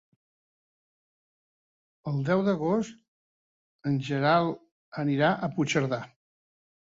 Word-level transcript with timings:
El 2.11 2.15
deu 2.29 2.41
d'agost 2.47 2.97
en 3.91 3.99
Gerai 4.07 4.49
anirà 5.03 5.29
a 5.33 5.51
Puigcerdà. 5.59 6.01